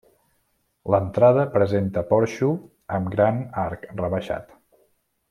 [0.93, 2.49] L'entrada presenta porxo
[2.99, 4.51] amb gran arc rebaixat.